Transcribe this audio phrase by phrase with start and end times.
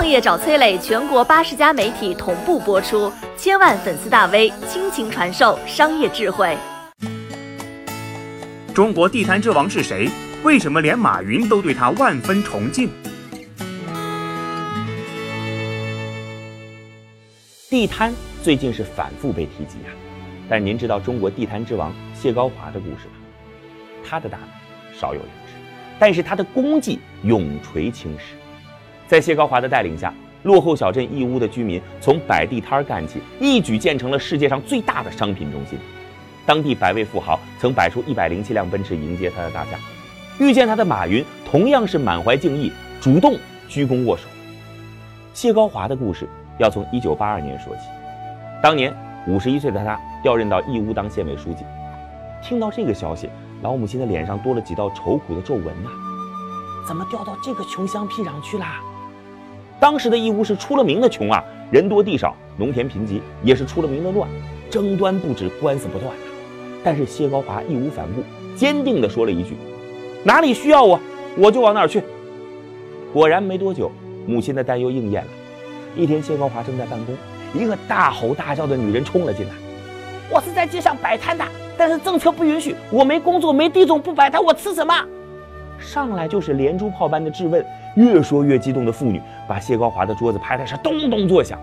[0.00, 6.56] 创业找崔磊，全国八十家媒体同步播出，千万粉丝大 V 倾情传授商业智慧。
[8.74, 10.08] 中国地摊之王是谁？
[10.42, 12.88] 为什么连马云都对他万分崇敬？
[17.68, 18.10] 地摊
[18.42, 19.92] 最近是反复被提及啊，
[20.48, 23.20] 但您知道中国地摊之王谢高华的故事吗？
[24.02, 24.46] 他的大名
[24.98, 25.52] 少有人知，
[25.98, 28.34] 但是他的功绩永垂青史。
[29.10, 30.14] 在谢高华的带领下，
[30.44, 35.76] 落后小镇义乌的居民从摆地摊干起，一举建成了世界上最大的商品中心。
[36.46, 39.70] 当地百位富豪曾摆出一百零七辆奔驰迎接他的大驾，
[40.38, 43.36] 遇见他的马云同样是满怀敬意，主动
[43.68, 44.28] 鞠躬握手。
[45.34, 47.82] 谢高华的故事要从一九八二年说起，
[48.62, 51.64] 当年五十一岁的他调任到义乌当县委书记。
[52.40, 53.28] 听到这个消息，
[53.60, 55.90] 老母亲的脸上多了几道愁苦的皱纹呐，
[56.86, 58.80] 怎么调到这个穷乡僻壤去啦？
[59.80, 64.28] 当时的义乌是出了名的穷啊，人多地少，农田贫瘠，也是出了名的乱，
[64.68, 66.22] 争端不止，官司不断呐。
[66.84, 68.22] 但是谢高华义无反顾，
[68.54, 69.56] 坚定地说了一句
[70.22, 71.00] ：“哪里需要我，
[71.38, 72.02] 我就往哪儿去。”
[73.10, 73.90] 果然没多久，
[74.26, 75.30] 母亲的担忧应验了。
[75.96, 77.16] 一天，谢高华正在办公，
[77.54, 79.52] 一个大吼大叫的女人冲了进来
[80.30, 81.44] ：“我是在街上摆摊的，
[81.78, 84.94] 但是政策不允许，我没工作，没地种，不摆摊，我吃什么？”
[85.80, 87.64] 上来就是连珠炮般的质问，
[87.96, 91.58] 越说越激动的妇女把谢高华的桌子拍的是咚咚作响。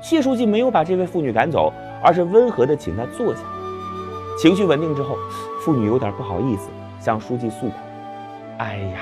[0.00, 1.72] 谢书记没有把这位妇女赶走，
[2.02, 3.42] 而是温和地请她坐下。
[4.38, 5.16] 情绪稳定之后，
[5.64, 6.68] 妇女有点不好意思，
[7.00, 7.74] 向书记诉苦
[8.58, 9.00] ：“哎呀，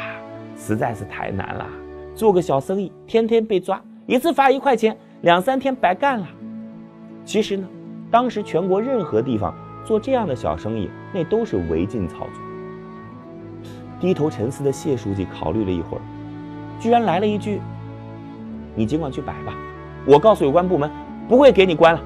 [0.57, 1.67] 实在是太难了，
[2.15, 6.27] 做个小生意，天天被抓，一次罚一块钱，两三天白干了。”
[7.27, 7.67] 其实呢，
[8.11, 9.53] 当时全国任何地方
[9.85, 12.29] 做这样的小生意，那都是违禁操作。
[13.99, 16.03] 低头沉思的谢书记考虑了一会儿，
[16.79, 17.61] 居然来了一句
[18.75, 19.55] ：“你尽管去摆吧，
[20.05, 20.91] 我告诉有关部门，
[21.29, 22.01] 不会给你关了。”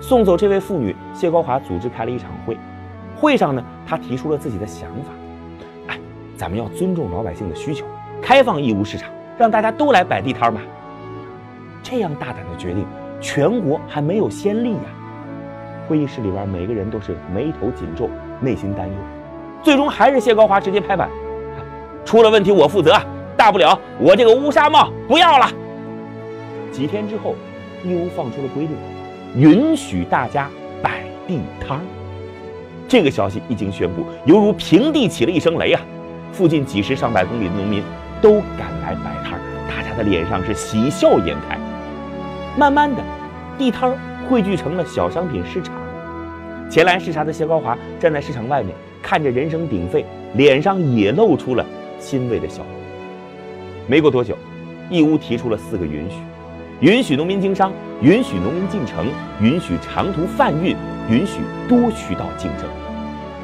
[0.00, 2.56] 送走这位妇女，谢高华组织开了一场会。
[3.16, 5.10] 会上呢，他提出了自己的想法
[5.88, 5.98] ：“哎，
[6.36, 7.84] 咱们要尊重老百姓的需求，
[8.22, 10.60] 开放义乌市场，让大家都来摆地摊嘛。”
[11.82, 12.86] 这样大胆的决定，
[13.20, 14.80] 全国还没有先例呀！
[15.88, 18.08] 会议室里边，每个人都是眉头紧皱，
[18.40, 18.94] 内心担忧。
[19.62, 21.08] 最终还是谢高华直接拍板
[22.04, 22.94] ：“出了问题我负责，
[23.38, 25.50] 大不了我这个乌纱帽不要了。”
[26.72, 27.36] 几天之后，
[27.84, 28.76] 义乌放出了规定。
[29.36, 30.50] 允许大家
[30.82, 31.82] 摆地摊儿，
[32.88, 35.80] 这个消息一经宣布，犹如平地起了一声雷啊！
[36.32, 37.82] 附近几十上百公里的农民
[38.20, 41.58] 都赶来摆摊儿，大家的脸上是喜笑颜开。
[42.56, 43.02] 慢慢的，
[43.56, 43.98] 地摊儿
[44.28, 45.74] 汇聚成了小商品市场。
[46.70, 50.04] 前来视察的谢高华站在市场外面，看着人声鼎沸，
[50.34, 51.64] 脸上也露出了
[52.00, 52.77] 欣慰的笑容。
[53.88, 54.36] 没过多久，
[54.90, 56.16] 义乌提出了四个允许。
[56.80, 57.72] 允许农民经商，
[58.02, 59.06] 允许农民进城，
[59.40, 60.76] 允许长途贩运，
[61.10, 62.68] 允许多渠道竞争。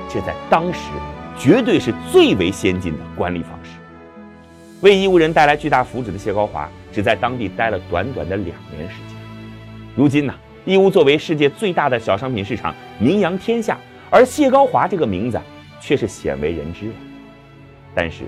[0.07, 0.91] 这在当时
[1.39, 3.71] 绝对是最为先进的管理方式。
[4.83, 9.17] 为义乌人带来巨大福祉的谢高华，只在当地待了短短的两年时间。
[9.97, 10.35] 如今呢，
[10.67, 13.79] 义乌作为世界最大的小商品市场，名扬天下，
[14.11, 15.41] 而谢高华这个名字
[15.81, 16.93] 却是鲜为人知。
[17.95, 18.25] 但是，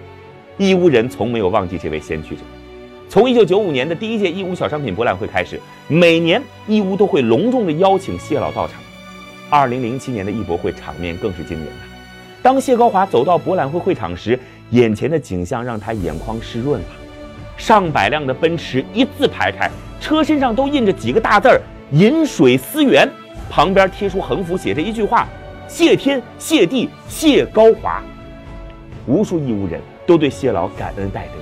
[0.58, 2.42] 义乌人从没有忘记这位先驱者。
[3.08, 8.80] 从一九九五年的第一届义乌小商品博览会开始，每年义乌都会隆重地邀请谢老到场。
[9.48, 11.82] 二零零七年的义博会场面更是惊人呐！
[12.42, 14.38] 当谢高华走到博览会会场时，
[14.70, 16.86] 眼前的景象让他眼眶湿润了。
[17.56, 21.60] 上百辆的奔驰一字排开，车身上都印着几个大字儿
[21.92, 23.08] “饮水思源”，
[23.48, 25.28] 旁边贴出横幅，写着一句话
[25.68, 28.02] ：“谢天谢地谢高华。”
[29.06, 31.32] 无数义乌人都对谢老感恩戴德。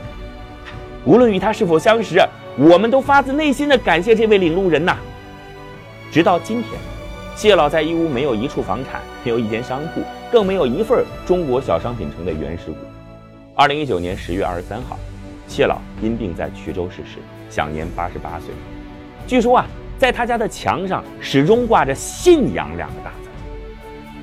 [1.05, 2.19] 无论与他是否相识，
[2.57, 4.97] 我们都发自内心的感谢这位领路人呐。
[6.11, 6.81] 直到今天，
[7.37, 10.01] 谢老在义乌没有一处房产，没有一间商铺，
[10.33, 12.77] 更没有一份中国小商品城的原始股。
[13.55, 14.99] 二零一九年十月二十三号，
[15.47, 17.19] 谢老因病在衢州逝世，
[17.51, 18.55] 享年八十八岁。
[19.27, 19.67] 据说啊，
[19.99, 23.29] 在他家的墙上始终挂着“信仰”两个大字。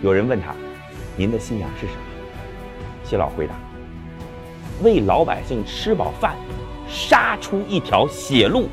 [0.02, 0.56] 有人问他
[1.16, 2.00] ：“您的信仰是什么？”
[3.06, 3.54] 谢老回答
[4.82, 6.36] ：“为老百姓吃饱饭。”
[6.94, 8.68] 杀出一条血路。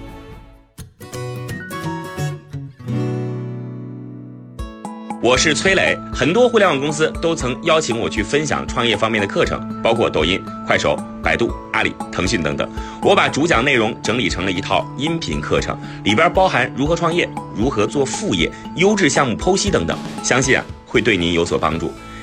[5.23, 12.69] 我是崔磊，很多互联网公司都曾邀请我去分享创业方面的课程，包括抖音、快手、百度、阿里、腾讯等等。
[13.03, 21.93] 我把主讲内容整理成了一套音频课程，里边包含如何创业、如何做副业、优质项目剖析等等，相信啊会对您有所帮助。